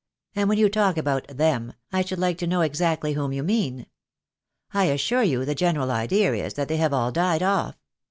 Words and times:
And 0.35 0.49
when 0.49 0.57
you 0.57 0.67
talk 0.67 0.97
about 0.97 1.27
them, 1.27 1.73
I 1.93 2.01
should 2.01 2.17
like 2.17 2.39
to 2.39 2.47
know 2.47 2.61
exactly 2.61 3.13
whom 3.13 3.31
you 3.33 3.43
mean. 3.43 3.85
I 4.73 4.85
assure 4.85 5.21
you 5.21 5.45
the 5.45 5.53
general 5.53 5.91
idea 5.91 6.33
is 6.33 6.55
that 6.55 6.69
they 6.69 6.77
have 6.77 6.91
all 6.91 7.11
died 7.11 7.43
off. 7.43 7.77